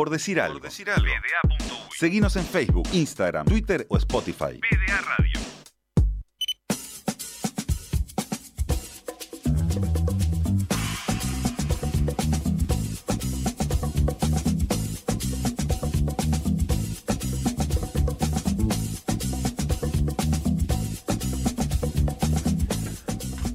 [0.00, 0.66] Por decir algo.
[1.94, 4.58] Seguinos en Facebook, Instagram, Twitter o Spotify.
[4.58, 5.40] PDA Radio.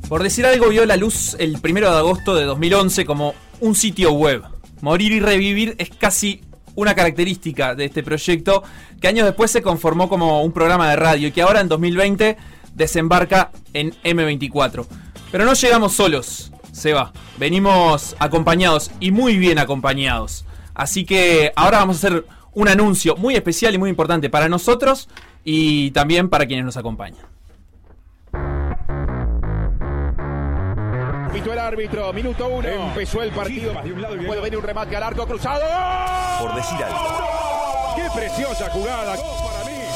[0.08, 4.12] Por decir algo, vio la luz el 1 de agosto de 2011 como un sitio
[4.12, 4.55] web.
[4.82, 6.42] Morir y revivir es casi
[6.76, 8.64] una característica de este proyecto
[9.00, 12.38] que años después se conformó como un programa de radio y que ahora en 2020
[12.74, 14.86] desembarca en M24.
[15.32, 17.14] Pero no llegamos solos, Seba.
[17.38, 20.46] Venimos acompañados y muy bien acompañados.
[20.74, 25.10] Así que ahora vamos a hacer un anuncio muy especial y muy importante para nosotros
[25.44, 27.35] y también para quienes nos acompañan.
[31.46, 32.68] Pitó el árbitro, minuto uno.
[32.68, 33.72] Empezó el partido.
[34.26, 35.62] Puede venir un remate al arco cruzado.
[36.40, 37.96] Por decir algo.
[37.96, 39.16] ¡Qué preciosa jugada!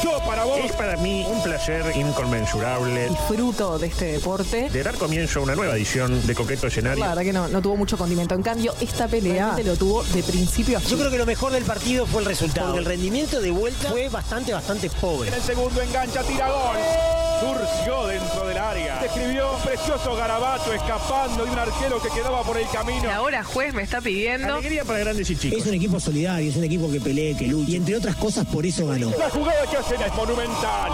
[0.00, 0.60] Yo para vos.
[0.60, 4.70] Es para mí un placer inconmensurable fruto de este deporte.
[4.70, 7.02] de dar comienzo a una nueva edición de Coqueto Escenario.
[7.02, 8.36] La verdad que no, no tuvo mucho condimento.
[8.36, 10.90] En cambio, esta pelea lo tuvo de principio a fin.
[10.90, 12.68] Yo creo que lo mejor del partido fue el resultado.
[12.68, 15.30] Porque el rendimiento de vuelta fue bastante, bastante pobre.
[15.30, 17.29] En el segundo engancha, tira gol.
[17.40, 18.98] Surgió dentro del área.
[19.00, 23.10] Describió un precioso garabato escapando de un arquero que quedaba por el camino.
[23.10, 24.54] ahora juez me está pidiendo.
[24.54, 25.60] Alegría para grandes y chicos.
[25.60, 27.70] Es un equipo solidario, es un equipo que pelea, que lucha.
[27.70, 29.10] Y entre otras cosas, por eso ganó.
[29.18, 30.90] La jugada que hacen es monumental.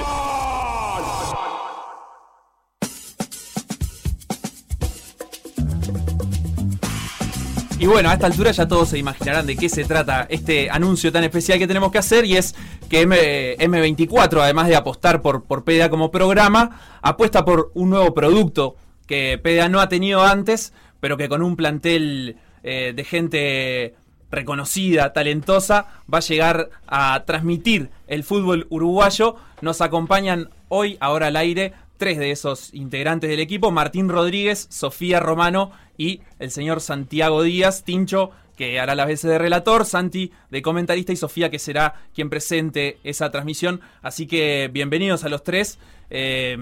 [7.86, 11.12] Y bueno, a esta altura ya todos se imaginarán de qué se trata este anuncio
[11.12, 12.56] tan especial que tenemos que hacer y es
[12.90, 18.12] que M, M24, además de apostar por, por PDA como programa, apuesta por un nuevo
[18.12, 18.74] producto
[19.06, 23.94] que PDA no ha tenido antes, pero que con un plantel eh, de gente
[24.32, 29.36] reconocida, talentosa, va a llegar a transmitir el fútbol uruguayo.
[29.60, 35.20] Nos acompañan hoy, ahora al aire, tres de esos integrantes del equipo, Martín Rodríguez, Sofía
[35.20, 40.62] Romano y el señor Santiago Díaz, Tincho, que hará las veces de relator, Santi de
[40.62, 43.80] comentarista y Sofía que será quien presente esa transmisión.
[44.02, 45.78] Así que bienvenidos a los tres.
[46.08, 46.56] Eh,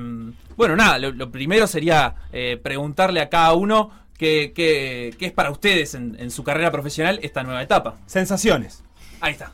[0.56, 5.33] bueno, nada, lo, lo primero sería eh, preguntarle a cada uno qué, qué- qué es
[5.33, 7.97] para ustedes en, en su carrera profesional esta nueva etapa.
[8.06, 8.83] Sensaciones.
[9.21, 9.53] Ahí está.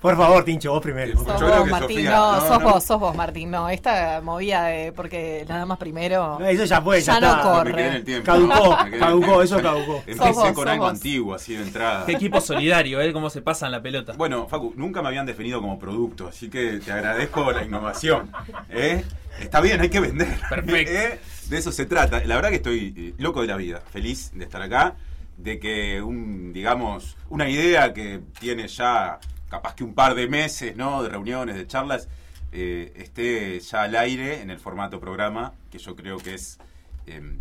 [0.00, 1.12] Por favor, Tincho, vos primero.
[1.18, 1.96] Sos Yo creo vos, que Martín.
[1.98, 2.70] Sofía- no, no, sos no.
[2.70, 3.50] vos, sos vos, Martín.
[3.50, 6.38] No, esta movida de porque las damas primero.
[6.38, 7.42] No, eso ya fue, ya, Ya no está.
[7.42, 7.70] corre.
[7.70, 8.26] Me quedé en el tiempo.
[8.26, 10.02] Caducó, caducó, eso caducó.
[10.06, 10.92] Empecé vos, con algo vos.
[10.94, 12.06] antiguo, así de entrada.
[12.06, 13.12] Qué equipo solidario, ¿eh?
[13.12, 14.14] Cómo se pasan la pelota.
[14.16, 18.30] Bueno, Facu, nunca me habían definido como producto, así que te agradezco la innovación.
[18.70, 19.04] ¿eh?
[19.38, 20.28] Está bien, hay que vender.
[20.48, 20.92] Perfecto.
[20.92, 21.18] ¿eh?
[21.50, 22.24] De eso se trata.
[22.24, 24.94] La verdad que estoy eh, loco de la vida, feliz de estar acá,
[25.36, 29.18] de que un, digamos, una idea que tiene ya
[29.50, 31.02] capaz que un par de meses, ¿no?
[31.02, 32.08] De reuniones, de charlas,
[32.52, 36.58] eh, esté ya al aire en el formato programa, que yo creo que es,
[37.06, 37.38] el,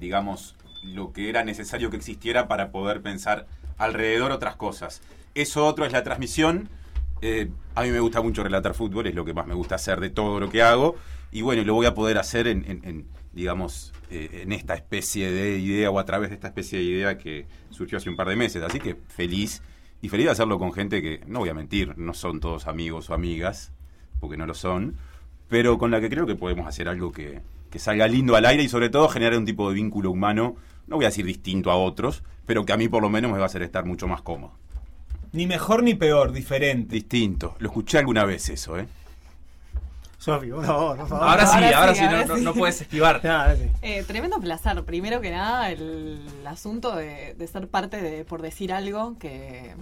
[0.00, 5.02] digamos, lo que era necesario que existiera para poder pensar alrededor otras cosas.
[5.34, 6.68] Eso otro es la transmisión.
[7.20, 10.00] Eh, a mí me gusta mucho relatar fútbol, es lo que más me gusta hacer
[10.00, 10.96] de todo lo que hago.
[11.30, 15.90] Y bueno, lo voy a poder hacer en, digamos, eh, en esta especie de idea
[15.90, 18.62] o a través de esta especie de idea que surgió hace un par de meses.
[18.62, 19.62] Así que feliz.
[20.00, 23.10] Y feliz de hacerlo con gente que, no voy a mentir, no son todos amigos
[23.10, 23.72] o amigas,
[24.20, 24.96] porque no lo son,
[25.48, 28.62] pero con la que creo que podemos hacer algo que, que salga lindo al aire
[28.62, 30.56] y sobre todo generar un tipo de vínculo humano,
[30.86, 33.38] no voy a decir distinto a otros, pero que a mí por lo menos me
[33.38, 34.52] va a hacer estar mucho más cómodo.
[35.32, 36.94] Ni mejor ni peor, diferente.
[36.94, 37.54] Distinto.
[37.58, 38.88] Lo escuché alguna vez eso, ¿eh?
[40.28, 41.28] Sofi, por favor, por favor.
[41.28, 42.44] Ahora sí, Ahora ahora sí, sí, no- ahora no, sí.
[42.44, 43.16] no puedes esquivar.
[43.26, 43.68] Ahora sí.
[43.82, 44.84] Eh, tremendo placer.
[44.84, 49.74] Primero que nada, el asunto de, de ser parte de, por decir algo, que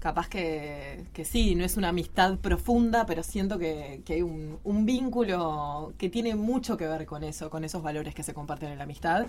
[0.00, 4.58] capaz que, que sí, no es una amistad profunda, pero siento que, que hay un,
[4.62, 8.70] un vínculo que tiene mucho que ver con eso, con esos valores que se comparten
[8.70, 9.26] en la amistad.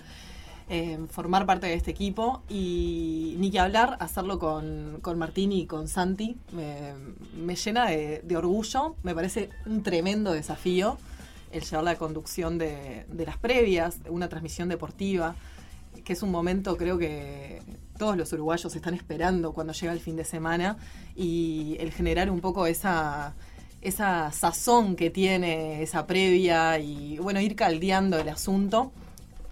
[0.71, 5.65] Eh, formar parte de este equipo y ni que hablar, hacerlo con, con Martín y
[5.65, 10.99] con Santi, me, llena de, de orgullo, me parece un tremendo desafío
[11.51, 15.33] el llevar la conducción de, de las previas, una transmisión deportiva,
[16.03, 17.63] que es un momento creo que
[17.97, 20.77] todos los uruguayos están esperando cuando llega el fin de semana
[21.15, 23.33] y el generar un poco esa
[23.81, 28.91] esa sazón que tiene esa previa y bueno ir caldeando el asunto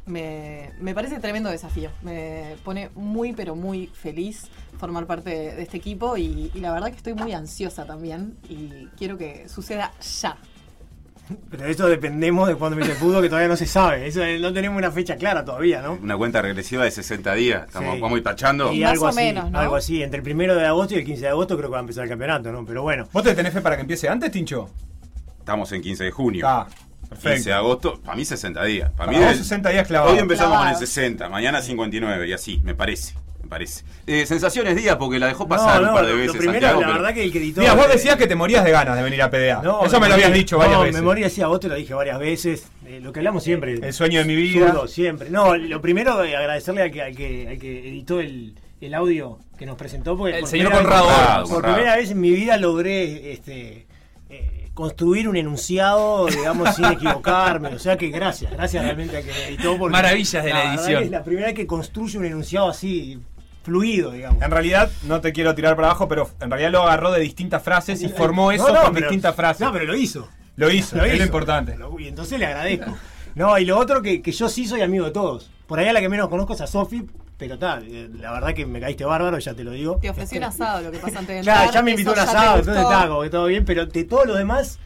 [0.08, 4.48] me, me parece tremendo desafío me pone muy pero muy feliz
[4.80, 8.38] formar parte de, de este equipo y, y la verdad que estoy muy ansiosa también
[8.50, 10.38] y quiero que suceda ya
[11.50, 14.08] Pero de eso dependemos de cuando empiece el fútbol, que todavía no se sabe.
[14.08, 15.94] Eso, no tenemos una fecha clara todavía, ¿no?
[16.02, 17.66] Una cuenta regresiva de 60 días.
[17.68, 18.00] Estamos, Sí.
[18.02, 18.72] Vamos a ir tachando.
[18.72, 19.60] Y Más algo o así, menos, ¿no?
[19.60, 20.02] algo así.
[20.02, 22.04] Entre el primero de agosto y el 15 de agosto creo que va a empezar
[22.06, 22.66] el campeonato, ¿no?
[22.66, 23.10] Pero bueno.
[23.12, 24.70] ¿Vos te tenés fe para que empiece antes, Tincho?
[25.40, 26.46] Estamos en 15 de junio.
[26.48, 26.66] Ah,
[27.10, 27.50] 15 perfecto.
[27.50, 28.90] de agosto, para mí 60 días.
[28.92, 30.14] Para, Para mí vos del- 60 días clavados.
[30.14, 30.90] Hoy empezamos con el Clavados.
[30.90, 33.16] 60, mañana 59 y así, me parece.
[33.42, 33.86] Me parece.
[34.08, 36.34] Eh, sensaciones Díaz, porque la dejó pasar un par de lo- veces.
[36.34, 37.62] Lo primero, Santiago, la pero- verdad que el que editó.
[37.62, 39.62] Mira, vos decías que te morías de ganas de venir a PDA.
[39.62, 40.96] no, Eso me lo habías dicho varias no, veces.
[40.96, 42.68] me moría así, a vos te lo dije varias veces.
[42.86, 43.76] eh, lo que hablamos siempre.
[43.76, 44.68] El sueño de mi vida.
[44.68, 45.30] Zurdo, siempre.
[45.30, 49.40] No, lo primero, eh, agradecerle al que, al que, al que editó el, el audio
[49.58, 50.18] que nos presentó.
[50.18, 53.88] Porque El por señor vez- Conrado Por primera vez en mi vida logré este,
[54.30, 57.70] eh, construir un enunciado, digamos, sin equivocarme.
[57.70, 59.76] O sea que gracias, gracias realmente a que me editó.
[59.76, 61.02] porque Maravillas de la edición.
[61.04, 63.20] Es la primera vez que construye un enunciado así,
[63.64, 64.40] fluido, digamos.
[64.44, 67.64] En realidad, no te quiero tirar para abajo, pero en realidad lo agarró de distintas
[67.64, 69.62] frases y formó eso No, no, con pero- distintas frases.
[69.66, 70.28] No, pero lo hizo.
[70.58, 71.18] Lo hizo, Lo es hizo.
[71.18, 71.76] lo importante.
[71.98, 72.96] Y entonces le agradezco.
[73.34, 75.50] No, y lo otro que, que yo sí soy amigo de todos.
[75.66, 77.04] Por ahí a la que menos conozco es a Sofi,
[77.38, 79.98] pero tal, eh, la verdad que me caíste bárbaro, ya te lo digo.
[80.02, 81.58] Te ofreció un asado, lo que pasa antes de entrar.
[81.58, 84.26] Claro, ya me invitó un asado, entonces está, como que todo bien, pero de todos
[84.26, 84.80] los demás,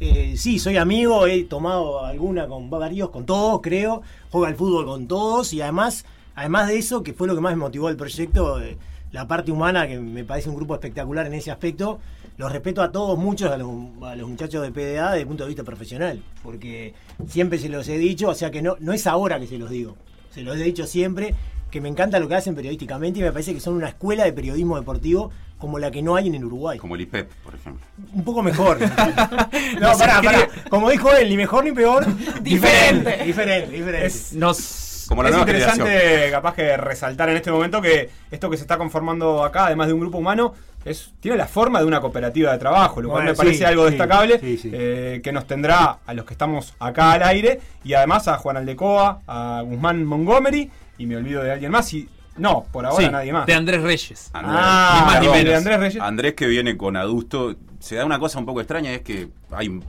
[0.00, 4.84] eh, sí, soy amigo, he tomado alguna con varios, con todos, creo, juego al fútbol
[4.84, 6.04] con todos y además,
[6.34, 8.76] además de eso, que fue lo que más me motivó el proyecto, eh,
[9.12, 12.00] la parte humana, que me parece un grupo espectacular en ese aspecto,
[12.36, 13.70] los respeto a todos, muchos, a los,
[14.02, 16.92] a los muchachos de PDA desde el punto de vista profesional, porque
[17.28, 19.70] siempre se los he dicho, o sea que no, no es ahora que se los
[19.70, 19.96] digo,
[20.34, 21.34] se los he dicho siempre,
[21.74, 24.32] que me encanta lo que hacen periodísticamente y me parece que son una escuela de
[24.32, 26.78] periodismo deportivo como la que no hay en el Uruguay.
[26.78, 27.84] Como el IPEP, por ejemplo.
[28.12, 28.78] Un poco mejor.
[29.80, 30.48] no, pará, pará.
[30.70, 32.06] Como dijo él, ni mejor ni peor.
[32.42, 33.16] Diferente.
[33.24, 34.06] Diferente, diferente.
[34.06, 35.06] Es, Nos.
[35.08, 36.30] Como la es nueva interesante, generación.
[36.30, 39.94] capaz que resaltar en este momento que esto que se está conformando acá, además de
[39.94, 40.54] un grupo humano,
[40.84, 43.64] es, tiene la forma de una cooperativa de trabajo, lo cual Bueno, me parece sí,
[43.64, 44.70] algo sí, destacable, sí, sí.
[44.72, 48.58] eh, que nos tendrá a los que estamos acá al aire y además a Juan
[48.58, 53.10] Aldecoa, a Guzmán Montgomery y me olvido de alguien más y no, por ahora Sí,
[53.10, 53.46] nadie más.
[53.46, 54.30] De Andrés Reyes.
[54.32, 55.44] Andrés, Ah, Ni más ni menos.
[55.44, 56.02] de Andrés Reyes.
[56.02, 59.80] Andrés que viene con adusto, se da una cosa un poco extraña, es que hay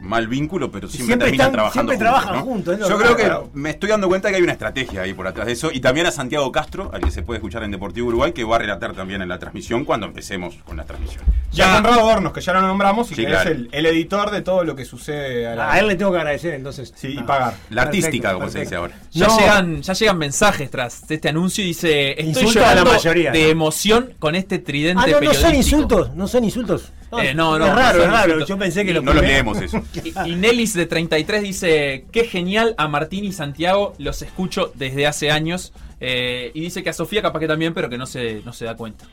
[0.00, 2.52] mal vínculo, pero siempre, Siempre terminan están- trabajando siempre juntos, trabajan ¿no?
[2.52, 5.46] juntos, Yo creo que me estoy dando cuenta que hay una estrategia ahí por atrás
[5.46, 5.70] de eso.
[5.72, 8.56] Y también a Santiago Castro, al que se puede escuchar en Deportivo Uruguay, que va
[8.56, 11.22] a relatar también en la transmisión cuando empecemos con la transmisión.
[11.52, 13.50] Ya Conrado Hornos, que ya lo nombramos y Sí, que claro.
[13.50, 16.12] es el, el editor de todo lo que sucede a la- A él le tengo
[16.12, 16.92] que agradecer entonces.
[16.96, 17.54] Sí, y pagar.
[17.70, 18.94] La artística, perfecto, como se dice ahora.
[19.12, 19.38] Ya, No.
[19.38, 23.30] llegan, ya llegan mensajes tras este anuncio y dice: Estoy Insulta a la llorando mayoría,
[23.32, 23.48] de ¿no?
[23.50, 26.92] emoción con este tridente Ah, no, no son insultos, no son insultos.
[27.22, 28.44] Eh, no, no, es raro, es raro.
[28.46, 29.80] Yo pensé que lo No primero- leemos eso.
[30.04, 35.06] Y, y Nelis de 33 dice: Qué genial a Martín y Santiago, los escucho desde
[35.06, 35.72] hace años.
[36.00, 38.64] Eh, y dice que a Sofía capaz que también, pero que no se, no se
[38.64, 39.04] da cuenta.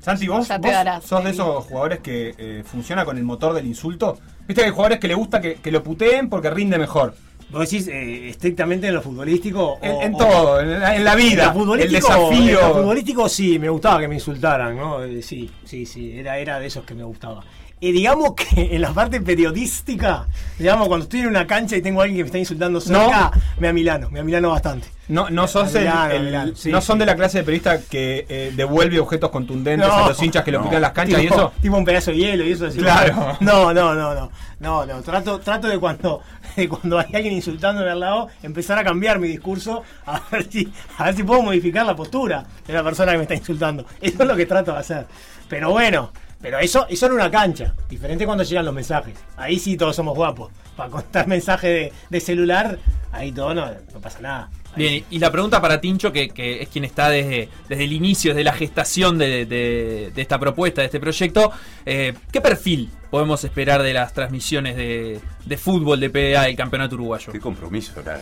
[0.00, 4.18] Santi, vos, darás, sos de esos jugadores que eh, funciona con el motor del insulto.
[4.46, 7.14] Viste que hay jugadores que le gusta que, que lo puteen porque rinde mejor.
[7.50, 9.78] ¿Vos decís eh, estrictamente en lo futbolístico?
[9.82, 12.20] En, o- en o- todo, en, la- en la vida, En lo el futbolístico- en
[12.20, 12.74] lo desafío.
[12.74, 15.04] futbolístico sí, me gustaba que me insultaran, ¿no?
[15.04, 17.42] Eh, sí, sí, sí, era, era de esos que me gustaba.
[17.84, 20.26] Y digamos que en la parte periodística,
[20.58, 23.30] digamos, cuando estoy en una cancha y tengo a alguien que me está insultando cerca,
[23.58, 24.88] me amilano, me amilano bastante.
[25.08, 27.78] No, no, sos el- Milano, el- Milano, sí, no son de la clase de periodista
[27.82, 30.06] que eh, devuelve objetos contundentes No.
[30.06, 30.72] a los hinchas que lo No.
[30.72, 31.52] en las canchas y eso.
[31.60, 32.78] tipo un pedazo de hielo y eso así.
[32.78, 33.36] Claro.
[33.40, 34.30] No, no, no, no.
[34.60, 35.02] No, no.
[35.02, 36.22] Trato, trato de cuando,
[36.56, 40.72] de cuando hay alguien insultándome al lado, empezar a cambiar mi discurso a ver si,
[40.96, 43.84] a ver si puedo modificar la postura de la persona que me está insultando.
[44.00, 45.06] Eso es lo que trato de hacer.
[45.50, 46.12] Pero bueno,
[46.44, 47.74] pero eso, eso en una cancha.
[47.88, 49.14] Diferente cuando llegan los mensajes.
[49.34, 50.52] Ahí sí todos somos guapos.
[50.76, 52.78] Para contar mensajes de, celular,
[53.12, 54.50] ahí todo no, no pasa nada.
[54.76, 58.32] Bien, y la pregunta para Tincho, que, que es quien está desde, desde el inicio,
[58.32, 61.50] desde la gestación de, de- de esta propuesta, de este proyecto,
[61.86, 66.96] eh, ¿qué perfil podemos esperar de las transmisiones de, de fútbol de PDA del Campeonato
[66.96, 67.30] Uruguayo?
[67.30, 68.18] Qué compromiso la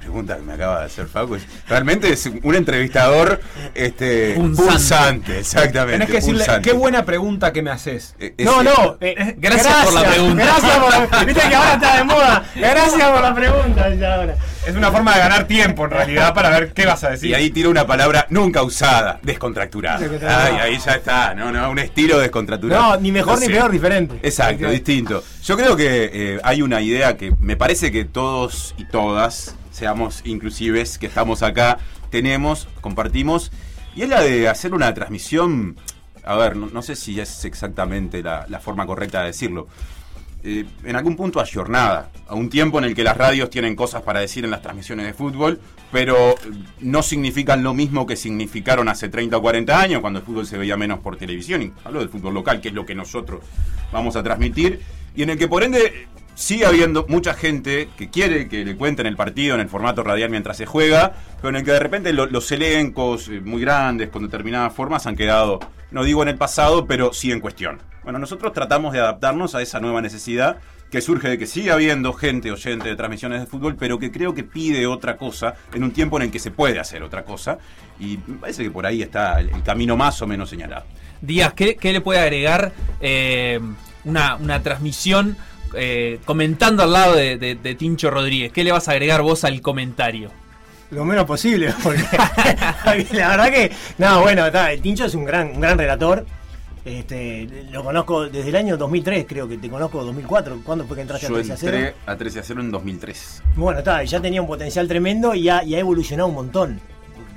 [0.00, 1.36] pregunta que me acaba de hacer Facu.
[1.68, 3.40] Realmente es un entrevistador
[3.74, 4.70] este, Punzante.
[4.72, 5.92] pulsante, exactamente.
[5.92, 6.68] Tenés que decirle, pulsante.
[6.70, 8.14] qué buena pregunta que me haces.
[8.18, 8.96] Eh, No, no.
[9.00, 10.44] eh, Gracias por la pregunta.
[10.44, 12.44] Gracias por la Viste que ahora está de moda.
[12.54, 13.84] Gracias por la pregunta.
[14.16, 14.36] ahora.
[14.66, 17.30] Es una forma de ganar tiempo en realidad para ver qué vas a decir.
[17.30, 19.98] Y ahí tira una palabra nunca usada, descontracturada.
[20.44, 22.82] Ay, ahí ya está, no, no, un estilo descontracturado.
[22.94, 23.52] No, ni mejor ni sé.
[23.52, 24.15] peor, diferente.
[24.22, 25.22] Exacto, distinto.
[25.42, 30.22] Yo creo que eh, hay una idea que me parece que todos y todas, seamos
[30.24, 31.78] inclusives que estamos acá,
[32.10, 33.52] tenemos, compartimos,
[33.94, 35.76] y es la de hacer una transmisión,
[36.24, 39.68] a ver, no, no sé si es exactamente la, la forma correcta de decirlo,
[40.46, 44.02] eh, en algún punto ayornada, a un tiempo en el que las radios tienen cosas
[44.02, 45.60] para decir en las transmisiones de fútbol,
[45.92, 46.34] pero eh,
[46.80, 50.56] no significan lo mismo que significaron hace 30 o 40 años, cuando el fútbol se
[50.56, 53.40] veía menos por televisión, y hablo del fútbol local, que es lo que nosotros
[53.92, 54.80] vamos a transmitir,
[55.14, 59.06] y en el que por ende sigue habiendo mucha gente que quiere que le cuenten
[59.06, 62.12] el partido en el formato radial mientras se juega, pero en el que de repente
[62.12, 65.58] lo- los elencos eh, muy grandes, con determinadas formas, han quedado,
[65.90, 67.78] no digo en el pasado, pero sí en cuestión.
[68.06, 70.58] Bueno, nosotros tratamos de adaptarnos a esa nueva necesidad
[70.92, 74.32] que surge de que sigue habiendo gente oyente de transmisiones de fútbol, pero que creo
[74.32, 77.58] que pide otra cosa en un tiempo en el que se puede hacer otra cosa.
[77.98, 80.84] Y me parece que por ahí está el, camino más o menos señalado.
[81.20, 82.70] Díaz, ¿qué, qué le puede agregar
[83.00, 83.58] eh,
[84.04, 85.36] una, una transmisión
[85.74, 88.52] eh, comentando al lado de, de- de Tincho Rodríguez?
[88.52, 90.30] ¿Qué le vas a agregar vos al comentario?
[90.92, 92.04] Lo menos posible, porque
[93.12, 96.24] la verdad que, no, bueno, está, el Tincho es un gran, un gran relator.
[96.86, 100.60] Este, lo conozco desde el año 2003, creo que te conozco 2004.
[100.64, 101.76] ¿Cuándo fue que entraste Yo a 13 a 0?
[101.76, 103.42] entré a 13 a 0 en 2003.
[103.56, 106.80] Bueno, está, ya tenía un potencial tremendo y ha, y ha evolucionado un montón.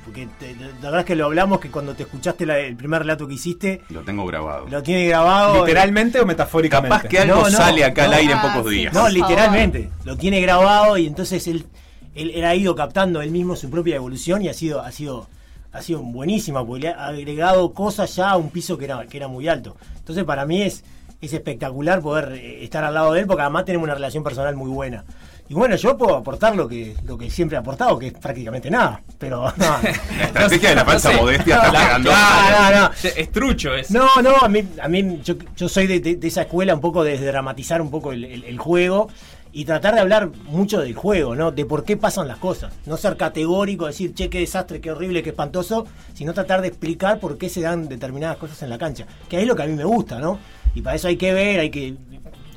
[0.05, 2.75] Porque te- te- la verdad es que lo hablamos que cuando te escuchaste la- el
[2.75, 4.67] primer relato que hiciste, Lo tengo grabado.
[4.69, 5.65] lo tiene grabado.
[5.65, 6.95] ¿Literalmente o metafóricamente?
[6.95, 7.49] Capaz que algo No, no.
[7.49, 8.77] sale acá al aire en ah, pocos sí.
[8.79, 8.93] días.
[8.93, 9.89] No, literalmente.
[10.05, 11.65] Lo tiene grabado y entonces él,
[12.13, 15.27] él, él ha ido captando él mismo su propia evolución y ha sido, ha sido,
[15.71, 19.17] ha sido buenísima, porque le ha agregado cosas ya a un piso que era, que
[19.17, 19.75] era muy alto.
[19.97, 20.83] Entonces para mí es,
[21.21, 24.55] es espectacular poder eh, estar al lado de él, porque además tenemos una relación personal
[24.55, 25.03] muy buena.
[25.47, 28.69] Y bueno, yo puedo aportar lo que, lo que siempre he aportado, que es prácticamente
[28.69, 29.01] nada.
[29.17, 29.65] Pero no.
[29.81, 31.21] La estrategia de la falsa No sé.
[31.23, 32.11] modestia está pegando.
[32.11, 32.91] no, no, no.
[33.15, 33.89] Es trucho es.
[33.89, 36.81] No, no, a mí, a mí yo, yo soy de, de- de esa escuela un
[36.81, 39.09] poco de dramatizar un poco el, el- el juego
[39.51, 41.51] y tratar de hablar mucho del juego, ¿no?
[41.51, 42.73] De por qué pasan las cosas.
[42.85, 47.19] No ser categórico, decir, che, qué desastre, qué horrible, qué espantoso, sino tratar de explicar
[47.19, 49.07] por qué se dan determinadas cosas en la cancha.
[49.27, 50.39] Que ahí es lo que a mí me gusta, ¿no?
[50.75, 51.95] Y para eso hay que ver, hay que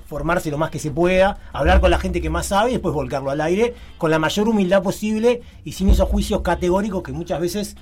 [0.06, 2.94] formarse lo más que se pueda, hablar con la gente que más sabe y después
[2.94, 7.40] volcarlo al aire con la mayor humildad posible y sin esos juicios categóricos que muchas
[7.40, 7.76] veces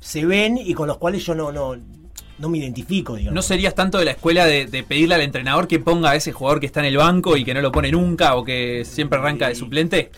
[0.00, 1.76] se ven y con los cuales yo no, no,
[2.38, 3.34] no me identifico, digamos.
[3.34, 6.32] ¿No serías tanto de la escuela de, de pedirle al entrenador que ponga a ese
[6.32, 9.18] jugador que está en el banco y que no lo pone nunca o que siempre
[9.18, 10.10] arranca de suplente?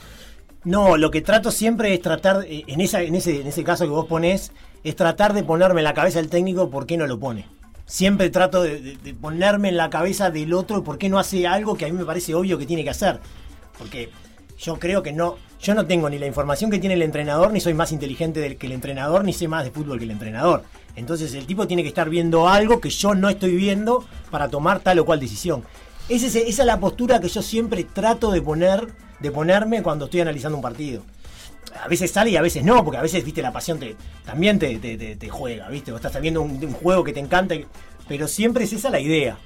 [0.64, 3.84] No, lo que trato siempre es tratar, eh, en, esa, en, ese, en ese caso
[3.84, 4.52] que vos ponés,
[4.84, 7.46] es tratar de ponerme en la cabeza del técnico por qué no lo pone.
[7.86, 11.46] Siempre trato de, de- de ponerme en la cabeza del otro por qué no hace
[11.46, 13.18] algo que a mí me parece obvio que tiene que hacer.
[13.78, 14.10] Porque
[14.58, 17.60] yo creo que no, yo no tengo ni la información que tiene el entrenador, ni
[17.60, 20.62] soy más inteligente del que el entrenador, ni sé más de fútbol que el entrenador.
[20.96, 24.80] Entonces el tipo tiene que estar viendo algo que yo no estoy viendo para tomar
[24.80, 25.62] tal o cual decisión.
[26.08, 28.88] Es- esa es la postura que yo siempre trato de poner,
[29.20, 31.02] de ponerme cuando estoy analizando un partido.
[31.84, 33.94] A veces sale y a veces no, porque a veces, viste, la pasión te,
[34.24, 35.92] también te, te- juega, viste.
[35.92, 37.54] Vos estás viendo un, un juego que te encanta,
[38.08, 39.38] pero siempre es esa la idea.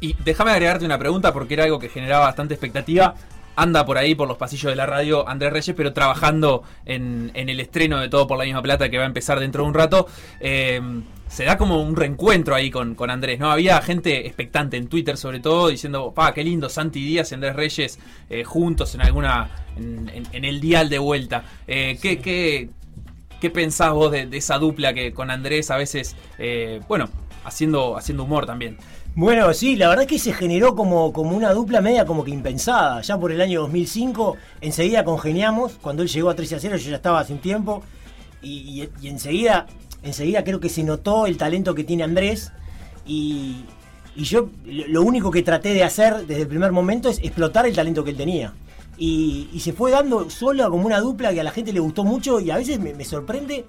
[0.00, 3.14] Y déjame agregarte una pregunta porque era algo que generaba bastante expectativa.
[3.56, 7.48] Anda por ahí, por los pasillos de la radio, Andrés Reyes, pero trabajando en, en
[7.48, 9.74] el estreno de Todo por la misma plata que va a empezar dentro de un
[9.74, 10.06] rato.
[10.40, 10.80] Eh,
[11.28, 13.50] se da como un reencuentro ahí con, con Andrés, ¿no?
[13.50, 17.56] Había gente expectante en Twitter, sobre todo, diciendo, pa, qué lindo, Santi Díaz y Andrés
[17.56, 17.98] Reyes
[18.30, 19.50] eh, juntos en alguna.
[19.76, 21.44] En, en- en el dial de vuelta.
[21.66, 22.70] Eh, ¿qué, qué,
[23.40, 27.08] ¿Qué pensás vos de, de esa dupla que con Andrés a veces, eh, bueno,
[27.44, 28.78] haciendo, haciendo humor también?
[29.16, 32.32] Bueno, sí, la verdad es que se generó como, como una dupla media como que
[32.32, 33.00] impensada.
[33.00, 35.78] Ya por el año 2005, enseguida congeniamos.
[35.80, 37.82] Cuando él llegó a 13 a 0, yo ya estaba hace un tiempo.
[38.42, 39.68] Y, enseguida,
[40.02, 42.52] enseguida creo que se notó el talento que tiene Andrés.
[43.06, 43.64] Y,
[44.16, 48.04] yo lo único que traté de hacer desde el primer momento es explotar el talento
[48.04, 48.52] que él tenía.
[48.98, 52.04] Y, y se fue dando sola como una dupla que a la gente le gustó
[52.04, 53.64] mucho y a veces me sorprende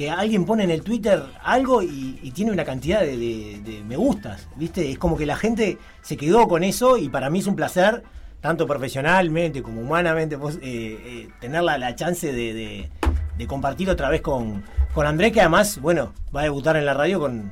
[0.00, 3.84] que alguien pone en el Twitter algo y, y tiene una cantidad de, de- de
[3.84, 4.90] me gustas, ¿viste?
[4.90, 8.02] Es como que la gente se quedó con eso y para mí es un placer,
[8.40, 12.88] tanto profesionalmente como humanamente, vos, eh, eh, tener la, la chance de,
[13.46, 14.62] compartir otra vez con,
[14.94, 17.50] con Andrés, que además, bueno, va a debutar en la radio con,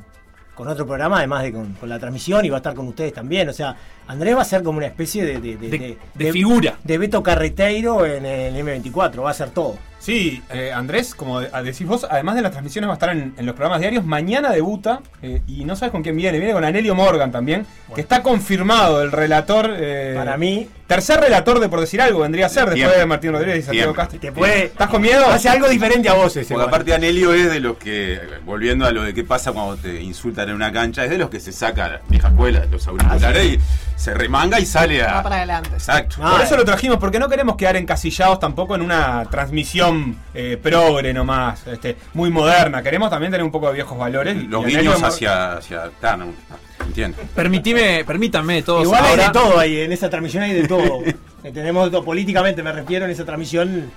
[0.54, 3.12] con otro programa, además de con, con la transmisión y va a estar con ustedes
[3.12, 3.46] también.
[3.50, 3.76] O sea,
[4.06, 6.78] Andrés va a ser como una especie de, de, de- De- de- de figura.
[6.82, 9.76] De Beto Carreteiro en el M24, va a ser todo.
[9.98, 13.34] Sí, eh, Andrés, como de- decís vos, además de las transmisiones va a estar en,
[13.36, 14.04] en los programas diarios.
[14.04, 16.38] Mañana debuta eh, y no sabes con quién viene.
[16.38, 19.74] Viene con Anelio Morgan también, que está confirmado el relator.
[19.76, 22.98] eh, Para mí, Tercer relator de por decir algo vendría a ser después Siempre.
[23.00, 23.92] de Martín Rodríguez y Santiago.
[23.92, 24.18] Castro.
[24.18, 24.64] te puede.
[24.64, 25.26] ¿Estás con miedo?
[25.26, 26.54] Hace algo diferente a vos ese.
[26.54, 30.00] Porque aparte Anelio es de los que, volviendo a lo de qué pasa cuando te
[30.00, 33.44] insultan en una cancha, es de los que se saca la vieja escuela, los auriculares
[33.56, 33.60] y
[33.96, 35.16] se remanga y sale a...
[35.16, 35.68] Va para adelante.
[35.74, 36.16] Exacto.
[36.22, 39.87] Ah, Por eso lo trajimos, porque no queremos quedar encasillados tampoco en una transmisión
[40.34, 42.82] eh, progre nomás, este, muy moderna.
[42.82, 44.36] Queremos también tener un poco de viejos valores.
[44.44, 45.54] Los guiños hacia...
[45.54, 45.90] hacia
[46.88, 47.18] entiendo.
[47.34, 51.02] Permitime, permítanme todos Igual hay de todo ahí, en esa transmisión hay de todo.
[51.44, 52.04] Eh, Tenemos de todo.
[52.04, 53.92] políticamente me refiero en esa transmisión.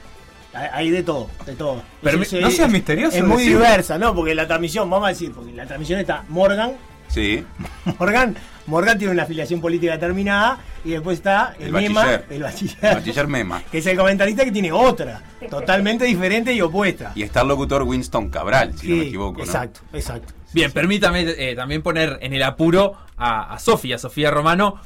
[0.53, 1.81] hay- de todo, de todo.
[2.23, 4.13] Sí, no seas misterioso, Es muy diversa, ¿no?
[4.13, 6.73] Porque la transmisión, vamos a decir, porque la transmisión está Morgan,
[7.13, 7.43] Sí.
[7.99, 8.35] Morgan,
[8.67, 12.25] Morgan tiene una afiliación política determinada y después está el, El Mema, bachiller.
[12.29, 13.63] el bachiller, El bachiller Mema.
[13.71, 17.11] que es el comentarista que tiene otra, totalmente diferente y opuesta.
[17.15, 19.39] Y está el locutor Winston Cabral, si no me equivoco.
[19.39, 19.43] ¿no?
[19.45, 20.33] Exacto, exacto.
[20.53, 24.79] Bien, permítame eh, también poner en el apuro a, a Sofía, Sofía Romano.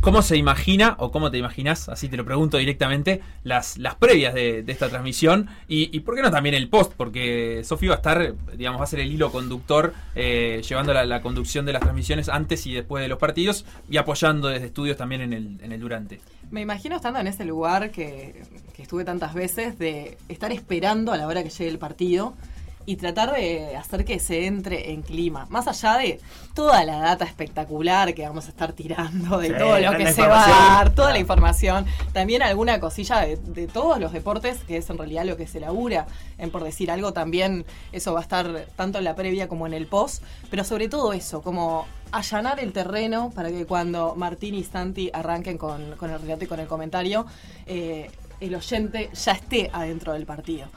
[0.00, 4.34] ¿Cómo se imagina, o cómo te imaginas, así te lo pregunto directamente, las, las previas
[4.34, 5.48] de, esta transmisión?
[5.66, 6.92] Y, y por qué no también el post?
[6.96, 11.06] Porque Sofía va a estar, digamos, va a ser el hilo conductor, eh, llevando la,
[11.06, 14.96] la conducción de las transmisiones antes y después de los partidos y apoyando desde estudios
[14.96, 16.20] también en el, en el durante.
[16.50, 18.42] Me imagino estando en ese lugar que,
[18.74, 22.34] que estuve tantas veces, de estar esperando a la hora que llegue el partido
[22.86, 25.46] y tratar de hacer que se entre en clima.
[25.50, 26.20] Más allá de
[26.54, 30.26] toda la data espectacular que vamos a estar tirando, de Sí, todo lo que se
[30.26, 34.76] va a dar, toda la información, también alguna cosilla de, de todos los deportes, que
[34.76, 36.06] es en realidad lo que se labura,
[36.38, 39.74] en por decir algo, también eso va a estar tanto en la previa como en
[39.74, 44.62] el post, pero sobre todo eso, como allanar el terreno para que cuando Martín y
[44.62, 47.26] Santi arranquen con, con el relato y con el comentario,
[47.66, 48.10] eh,
[48.40, 50.68] el oyente ya esté adentro del partido.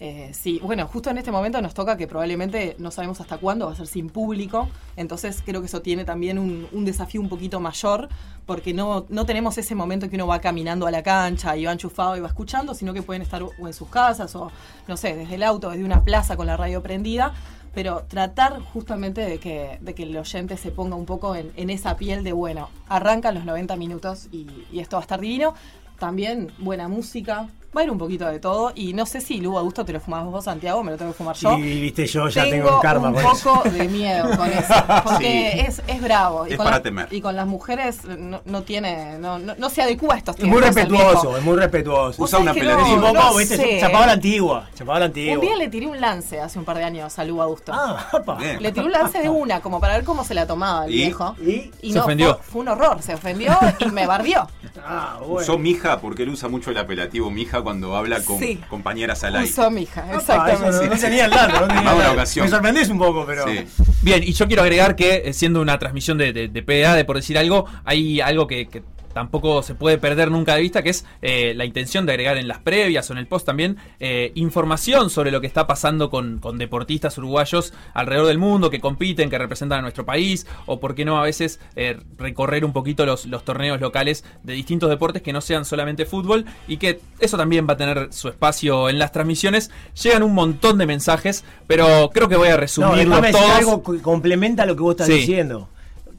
[0.00, 3.66] Eh, sí, bueno, justo en este momento nos toca que probablemente no sabemos hasta cuándo
[3.66, 7.60] va a ser sin público, entonces creo que eso tiene también un, desafío un poquito
[7.60, 8.08] mayor,
[8.44, 11.72] porque no, no tenemos ese momento que uno va caminando a la cancha y va
[11.72, 14.50] enchufado y va escuchando, sino que pueden estar o en sus casas o,
[14.88, 17.32] no sé, desde el auto, desde una plaza con la radio prendida,
[17.72, 21.70] pero tratar justamente de que, de que el oyente se ponga un poco en, en
[21.70, 25.54] esa piel de, bueno, arrancan los 90 minutos y, y esto va a estar divino.
[25.98, 28.72] También buena música, va a ir un poquito de todo.
[28.74, 31.18] Y no sé si Lugo Augusto te lo fumás vos, Santiago, me lo tengo que
[31.18, 31.56] fumar yo.
[31.58, 33.70] Y viste, yo ya tengo, un karma un con poco eso.
[33.70, 34.74] de miedo con eso.
[35.04, 35.60] Porque Sí.
[35.60, 36.46] es, es bravo.
[36.46, 37.08] Y Es con para la- temer.
[37.10, 39.18] Y con las mujeres no, no tiene.
[39.18, 41.04] No, no, no se adecua a estos Es muy tiempos, el viejo.
[41.08, 42.22] respetuoso, es muy respetuoso.
[42.22, 45.34] Usa una que no, un viste, chapaba la antigua, chapaba la antigua.
[45.34, 47.72] Un día le tiré un lance hace un par de años a Lugo Augusto.
[47.74, 48.38] Ah, apa.
[48.40, 50.96] Le tiré un lance de una, como para ver cómo se la tomaba el ¿Y?
[50.96, 51.34] viejo.
[51.40, 51.70] ¿Y?
[51.82, 52.34] Y Se no, ofendió.
[52.36, 54.46] Fue, fue un horror, se ofendió y me barbió.
[54.86, 55.34] Ah, bueno.
[55.40, 58.60] Usó mija porque él usa mucho el apelativo mija cuando habla con Sí.
[58.68, 59.50] compañeras al aire.
[59.50, 60.68] Usó mi hija, Apa, exactamente.
[60.70, 62.14] eso no, no tenía el dato, no tenía Más el una dato.
[62.14, 62.44] ocasión.
[62.46, 63.44] Me sorprendés un poco, pero.
[63.48, 63.64] Sí.
[64.02, 67.04] Bien, y yo quiero agregar que eh, siendo una transmisión de, de, de PDA, de
[67.04, 68.82] por decir algo, hay algo que, que
[69.14, 72.48] tampoco se puede perder nunca de vista, que es eh, la intención de agregar en
[72.48, 76.38] las previas o en el post también eh, información sobre lo que está pasando con,
[76.40, 80.94] con deportistas uruguayos alrededor del mundo, que compiten, que representan a nuestro país, o por
[80.94, 85.22] qué no a veces eh, recorrer un poquito los, los torneos locales de distintos deportes
[85.22, 88.98] que no sean solamente fútbol, y que eso también va a tener su espacio en
[88.98, 89.70] las transmisiones.
[90.02, 93.50] Llegan un montón de mensajes, pero creo que voy a No, déjame decir todos.
[93.56, 95.14] algo que complementa lo que vos estás Sí.
[95.14, 95.68] diciendo.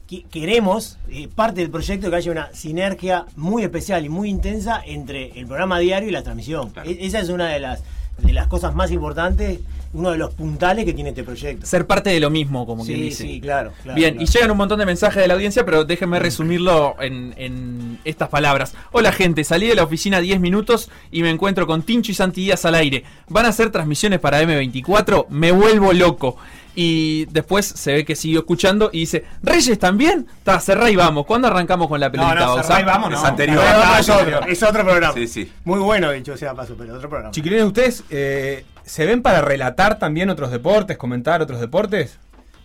[0.08, 4.80] Qui- Queremos, eh, parte del proyecto, que haya una sinergia muy especial y muy intensa
[4.84, 6.70] entre el programa diario y la transmisión.
[6.70, 6.88] Claro.
[6.88, 7.82] E- esa es una de las,
[8.18, 9.58] de las cosas más importantes,
[9.92, 11.64] uno de los puntales que tiene este proyecto.
[11.66, 13.22] ser parte de lo mismo, como quien Sí, dice.
[13.24, 13.72] sí, claro.
[13.82, 14.24] claro, Bien, claro.
[14.28, 18.28] y llegan un montón de mensajes de la audiencia, pero déjenme resumirlo en, en estas
[18.28, 18.74] palabras.
[18.92, 22.42] Hola gente, salí de la oficina 10 minutos y me encuentro con Tincho y Santi
[22.42, 23.04] Díaz al aire.
[23.28, 25.26] ¿Van a hacer transmisiones para M24?
[25.30, 26.36] Me vuelvo loco.
[26.78, 30.26] Y después se ve que siguió escuchando y dice, ¿Reyes también?
[30.44, 31.24] Ta, cerrá y vamos.
[31.24, 33.26] ¿Cuándo arrancamos con la pelotita, no, cerrá y vamos, Es no.
[33.26, 33.62] anterior.
[33.66, 35.14] Pero Ah, es, otro, es otro programa.
[35.14, 35.50] Sí, sí.
[35.64, 37.32] Muy bueno, dicho sea paso, pero otro programa.
[37.32, 42.18] Chiquilines, ¿ustedes eh, se ven para relatar también otros deportes, comentar otros deportes?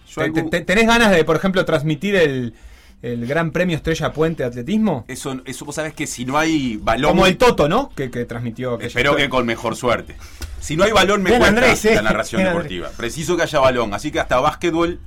[0.10, 2.54] Yo ¿Te- algún- te- ¿Tenés ganas de, por ejemplo, transmitir el,
[3.02, 5.06] el Gran Premio Estrella Puente de Atletismo?
[5.08, 7.12] Eso, eso vos sabés que si no hay balón.
[7.12, 7.89] Como el Toto, ¿no?
[7.95, 8.78] Que, que transmitió.
[8.82, 10.17] Espero que con mejor suerte.
[10.62, 11.95] Si no hay balón, me cuesta Andrés, eh.
[11.95, 12.89] la narración deportiva.
[12.95, 15.00] Preciso que haya balón, así que hasta básquetbol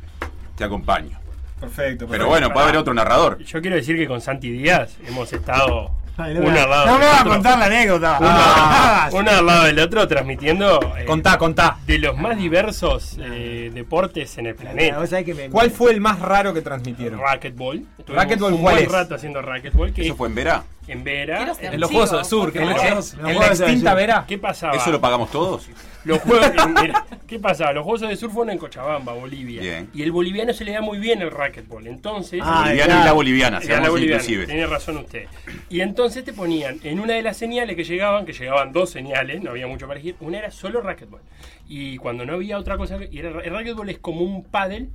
[0.57, 1.19] te acompaño.
[1.61, 2.07] Perfecto.
[2.11, 3.39] Pero bueno, puede haber otro narrador.
[3.45, 6.87] Yo quiero decir que con Santi Díaz hemos estado Ay, no uno me- al lado
[6.87, 8.19] no me vas a contar la anécdota.
[8.21, 11.79] Uno, Ah, al lado del otro transmitiendo eh, Contá, contá.
[11.87, 15.25] de los más diversos eh, deportes en el planeta.
[15.25, 17.19] que me- ¿Cuál fue el más raro que transmitieron?
[17.21, 17.87] Racquetball.
[18.05, 18.93] Estuvimos Racquetball, un ¿cuál buen es?
[18.93, 19.93] rato haciendo racquetball.
[19.95, 20.65] Que Eso fue en Vera.
[20.89, 21.55] en Vera.
[21.59, 23.95] En los Juegos del Sur, En la extinta.
[23.95, 24.25] Vera.
[24.29, 24.77] ¿Qué pasaba?
[24.77, 25.71] ¿Eso lo pagamos todos?
[26.05, 26.51] Los juegos,
[27.27, 27.73] ¿Qué pasaba?
[27.73, 29.63] Los Juegos de Sur fueron en Cochabamba, Bolivia.
[29.63, 29.89] Bien.
[29.95, 31.87] Y el boliviano se le da muy bien el racquetball.
[31.87, 34.47] Entonces, Ah, Boliviana era- y la boliviana, Era la seamos boliviana, inclusive.
[34.47, 35.25] tiene razón usted.
[35.71, 39.43] Y entonces te ponían en una de las señales que llegaban, que llegaban dos señales,
[39.43, 41.23] no había mucho para elegir, una era solo racquetball.
[41.69, 44.89] Y cuando no había otra cosa, que- y era, el racquetball es como un paddle.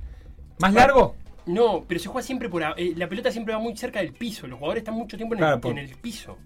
[0.60, 1.16] ¿Más largo?
[1.46, 2.62] No, pero se juega siempre por...
[2.64, 5.34] a- eh, la pelota siempre va muy cerca del piso, los jugadores están mucho tiempo
[5.34, 6.38] en, Claro, el, por- en el piso.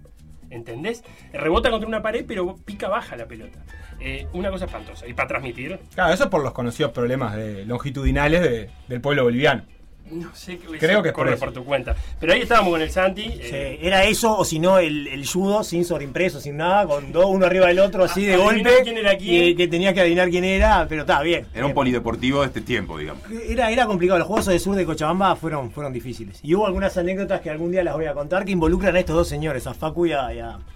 [0.51, 1.03] ¿Entendés?
[1.33, 3.59] Rebota contra una pared, pero pica baja la pelota.
[3.99, 5.07] Eh, una cosa espantosa.
[5.09, 9.25] Y para transmitir, Claro, eso es por los conocidos problemas de longitudinales de- del pueblo
[9.25, 9.65] boliviano.
[10.11, 11.97] No sé, Creo que es por corre por tu cuenta.
[12.21, 13.23] Pero ahí estábamos con el Santi.
[13.23, 17.11] Sí, eh, era eso o si no el, el judo sin sobreimpreso, sin nada, con
[17.11, 18.71] dos uno arriba del otro así de golpe.
[18.85, 19.45] quién era quién.
[19.45, 21.47] y que tenías que adivinar quién era, pero estaba bien.
[21.55, 23.23] Era un polideportivo de este tiempo, digamos.
[23.49, 26.39] Era, era complicado, los juegos de sur de Cochabamba fueron, fueron difíciles.
[26.43, 29.17] Y hubo algunas anécdotas que algún día las voy a contar que involucran a estos
[29.17, 30.35] dos señores, a Facu y a...
[30.35, 30.74] y a- y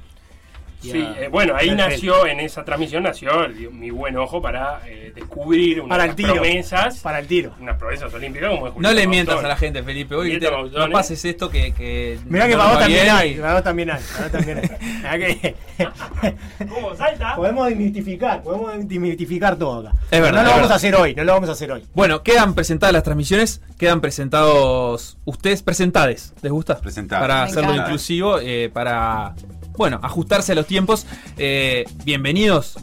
[0.80, 5.12] Sí, eh, bueno, ahí nació, en esa transmisión nació el- mi buen ojo para eh,
[5.14, 6.34] descubrir unas Para el tiro.
[6.34, 7.52] promesas, Para el tiro.
[7.60, 10.14] unas promesas olímpicas como No le mientas a la gente, Felipe.
[10.14, 11.72] Hoy te- no pases esto que.
[11.74, 14.58] que Mirá que para vos también bien hay, para vos también hay, para vos también
[14.58, 14.96] hay.
[14.98, 15.56] Mirá que-
[16.68, 17.34] ¿Cómo salta?
[17.36, 19.98] podemos desmitificar, podemos desmitificar todo acá.
[20.10, 20.72] Es verdad, No lo vamos verdad.
[20.72, 21.84] a hacer hoy, no lo vamos a hacer hoy.
[21.94, 26.78] Bueno, quedan presentadas las transmisiones, quedan presentados ustedes, presentades, ¿les gusta?
[26.80, 27.22] Presentadas.
[27.22, 27.82] Para Me hacerlo encanta.
[27.90, 29.34] inclusivo, eh, para,
[29.78, 31.06] bueno, ajustarse a los tiempos.
[31.38, 32.76] Eh, bienvenidos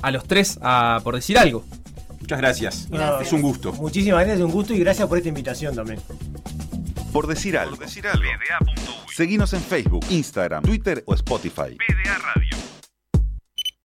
[0.00, 1.64] a los tres a Por Decir Algo.
[2.20, 2.88] Muchas gracias.
[2.88, 3.26] Gracias.
[3.26, 3.72] Es un gusto.
[3.72, 6.00] Muchísimas gracias, un gusto y gracias por esta invitación también.
[7.12, 7.76] Por decir algo.
[9.12, 11.76] Seguinos en Facebook, Instagram, Twitter o Spotify.